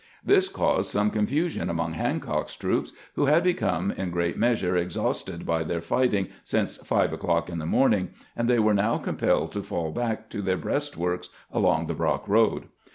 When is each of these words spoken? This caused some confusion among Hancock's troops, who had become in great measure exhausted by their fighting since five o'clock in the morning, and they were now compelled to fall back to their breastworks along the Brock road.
This 0.25 0.49
caused 0.49 0.89
some 0.89 1.11
confusion 1.11 1.69
among 1.69 1.93
Hancock's 1.93 2.55
troops, 2.55 2.91
who 3.13 3.25
had 3.25 3.43
become 3.43 3.91
in 3.91 4.09
great 4.09 4.35
measure 4.35 4.75
exhausted 4.75 5.45
by 5.45 5.63
their 5.63 5.79
fighting 5.79 6.29
since 6.43 6.77
five 6.77 7.13
o'clock 7.13 7.51
in 7.51 7.59
the 7.59 7.67
morning, 7.67 8.09
and 8.35 8.49
they 8.49 8.57
were 8.57 8.73
now 8.73 8.97
compelled 8.97 9.51
to 9.51 9.61
fall 9.61 9.91
back 9.91 10.27
to 10.31 10.41
their 10.41 10.57
breastworks 10.57 11.29
along 11.53 11.85
the 11.85 11.93
Brock 11.93 12.27
road. 12.27 12.63